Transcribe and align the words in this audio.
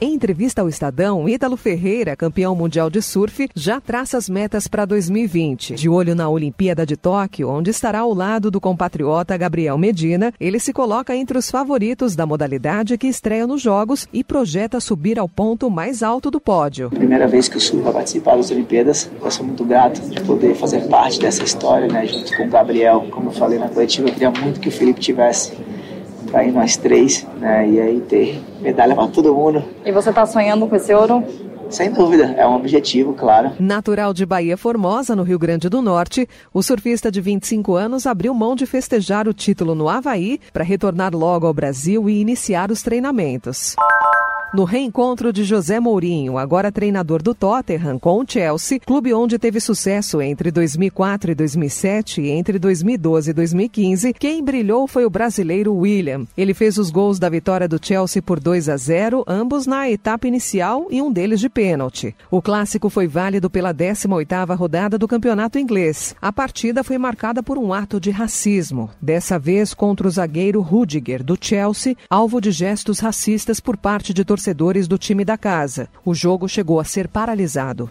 Em 0.00 0.12
entrevista 0.12 0.60
ao 0.60 0.68
Estadão, 0.68 1.28
Ítalo 1.28 1.56
Ferreira, 1.56 2.16
campeão 2.16 2.56
mundial 2.56 2.90
de 2.90 3.00
surf, 3.00 3.48
já 3.54 3.80
traça 3.80 4.18
as 4.18 4.28
metas 4.28 4.66
para 4.66 4.84
2020. 4.84 5.74
De 5.74 5.88
olho 5.88 6.16
na 6.16 6.28
Olimpíada 6.28 6.84
de 6.84 6.96
Tóquio, 6.96 7.48
onde 7.48 7.70
estará 7.70 8.00
ao 8.00 8.12
lado 8.12 8.50
do 8.50 8.60
compatriota 8.60 9.36
Gabriel 9.36 9.78
Medina, 9.78 10.34
ele 10.40 10.58
se 10.58 10.72
coloca 10.72 11.14
entre 11.14 11.38
os 11.38 11.48
favoritos 11.48 12.16
da 12.16 12.26
modalidade 12.26 12.98
que 12.98 13.06
estreia 13.06 13.46
nos 13.46 13.62
Jogos 13.62 14.08
e 14.12 14.24
projeta 14.24 14.80
subir 14.80 15.16
ao 15.16 15.28
ponto 15.28 15.70
mais 15.70 16.02
alto 16.02 16.28
do 16.28 16.40
pódio. 16.40 16.90
Primeira 16.90 17.28
vez 17.28 17.48
que 17.48 17.56
o 17.56 17.60
surf 17.60 17.84
vai 17.84 17.92
participar 17.92 18.34
das 18.34 18.50
Olimpíadas, 18.50 19.08
eu 19.22 19.30
sou 19.30 19.46
muito 19.46 19.64
grato 19.64 20.00
de 20.10 20.20
poder 20.22 20.56
fazer 20.56 20.88
parte 20.88 21.20
dessa 21.20 21.44
história, 21.44 21.86
né, 21.86 22.04
junto 22.04 22.36
com 22.36 22.44
o 22.44 22.50
Gabriel. 22.50 23.06
Como 23.12 23.28
eu 23.28 23.32
falei 23.32 23.60
na 23.60 23.68
coletiva, 23.68 24.08
eu 24.08 24.12
queria 24.12 24.32
muito 24.32 24.58
que 24.58 24.68
o 24.68 24.72
Felipe 24.72 24.98
tivesse 24.98 25.52
para 26.34 26.44
ir 26.44 26.50
nós 26.50 26.76
três, 26.76 27.24
né? 27.38 27.68
E 27.68 27.80
aí 27.80 28.00
ter 28.00 28.42
medalha 28.60 28.92
para 28.96 29.06
todo 29.06 29.32
mundo. 29.32 29.62
E 29.86 29.92
você 29.92 30.10
está 30.10 30.26
sonhando 30.26 30.66
com 30.66 30.74
esse 30.74 30.92
ouro? 30.92 31.22
Sem 31.70 31.92
dúvida, 31.92 32.34
é 32.36 32.46
um 32.46 32.56
objetivo, 32.56 33.14
claro. 33.14 33.52
Natural 33.58 34.12
de 34.12 34.26
Bahia 34.26 34.56
Formosa, 34.56 35.14
no 35.14 35.22
Rio 35.22 35.38
Grande 35.38 35.68
do 35.68 35.80
Norte, 35.80 36.28
o 36.52 36.60
surfista 36.60 37.10
de 37.10 37.20
25 37.20 37.74
anos 37.76 38.04
abriu 38.04 38.34
mão 38.34 38.56
de 38.56 38.66
festejar 38.66 39.28
o 39.28 39.32
título 39.32 39.76
no 39.76 39.88
Havaí 39.88 40.40
para 40.52 40.64
retornar 40.64 41.14
logo 41.14 41.46
ao 41.46 41.54
Brasil 41.54 42.08
e 42.10 42.20
iniciar 42.20 42.70
os 42.70 42.82
treinamentos. 42.82 43.76
No 44.54 44.62
reencontro 44.62 45.32
de 45.32 45.42
José 45.42 45.80
Mourinho, 45.80 46.38
agora 46.38 46.70
treinador 46.70 47.20
do 47.20 47.34
Tottenham, 47.34 47.98
com 47.98 48.20
o 48.20 48.24
Chelsea, 48.24 48.78
clube 48.78 49.12
onde 49.12 49.36
teve 49.36 49.58
sucesso 49.58 50.22
entre 50.22 50.52
2004 50.52 51.32
e 51.32 51.34
2007 51.34 52.20
e 52.20 52.30
entre 52.30 52.56
2012 52.60 53.32
e 53.32 53.34
2015, 53.34 54.12
quem 54.12 54.44
brilhou 54.44 54.86
foi 54.86 55.04
o 55.04 55.10
brasileiro 55.10 55.74
William. 55.74 56.24
Ele 56.36 56.54
fez 56.54 56.78
os 56.78 56.88
gols 56.88 57.18
da 57.18 57.28
vitória 57.28 57.66
do 57.66 57.84
Chelsea 57.84 58.22
por 58.22 58.38
2 58.38 58.68
a 58.68 58.76
0, 58.76 59.24
ambos 59.26 59.66
na 59.66 59.90
etapa 59.90 60.28
inicial 60.28 60.86
e 60.88 61.02
um 61.02 61.12
deles 61.12 61.40
de 61.40 61.48
pênalti. 61.48 62.14
O 62.30 62.40
clássico 62.40 62.88
foi 62.88 63.08
válido 63.08 63.50
pela 63.50 63.74
18ª 63.74 64.56
rodada 64.56 64.96
do 64.96 65.08
campeonato 65.08 65.58
inglês. 65.58 66.14
A 66.22 66.32
partida 66.32 66.84
foi 66.84 66.96
marcada 66.96 67.42
por 67.42 67.58
um 67.58 67.72
ato 67.72 67.98
de 67.98 68.12
racismo, 68.12 68.88
dessa 69.02 69.36
vez 69.36 69.74
contra 69.74 70.06
o 70.06 70.10
zagueiro 70.12 70.60
Rudiger, 70.60 71.24
do 71.24 71.36
Chelsea, 71.40 71.96
alvo 72.08 72.40
de 72.40 72.52
gestos 72.52 73.00
racistas 73.00 73.58
por 73.58 73.76
parte 73.76 74.14
de 74.14 74.24
torcedores 74.24 74.43
torcedores 74.44 74.86
do 74.86 74.98
time 74.98 75.24
da 75.24 75.38
casa. 75.38 75.88
O 76.04 76.14
jogo 76.14 76.46
chegou 76.48 76.78
a 76.78 76.84
ser 76.84 77.08
paralisado. 77.08 77.90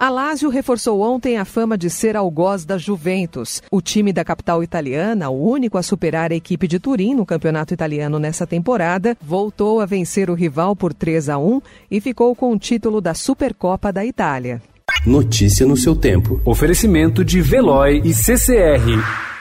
Alásio 0.00 0.50
reforçou 0.50 1.00
ontem 1.00 1.38
a 1.38 1.44
fama 1.44 1.78
de 1.78 1.88
ser 1.88 2.16
algoz 2.16 2.64
da 2.64 2.76
Juventus. 2.76 3.62
O 3.70 3.80
time 3.80 4.12
da 4.12 4.24
capital 4.24 4.64
italiana, 4.64 5.30
o 5.30 5.48
único 5.48 5.78
a 5.78 5.82
superar 5.82 6.32
a 6.32 6.34
equipe 6.34 6.66
de 6.66 6.80
Turim 6.80 7.14
no 7.14 7.24
campeonato 7.24 7.72
italiano 7.72 8.18
nessa 8.18 8.44
temporada, 8.44 9.16
voltou 9.22 9.80
a 9.80 9.86
vencer 9.86 10.28
o 10.28 10.34
rival 10.34 10.74
por 10.74 10.92
3 10.92 11.28
a 11.28 11.38
1 11.38 11.62
e 11.88 12.00
ficou 12.00 12.34
com 12.34 12.52
o 12.52 12.58
título 12.58 13.00
da 13.00 13.14
Supercopa 13.14 13.92
da 13.92 14.04
Itália. 14.04 14.60
Notícia 15.06 15.64
no 15.64 15.76
seu 15.76 15.94
tempo. 15.94 16.40
Oferecimento 16.44 17.24
de 17.24 17.40
Veloy 17.40 18.02
e 18.04 18.12
CCR. 18.12 19.31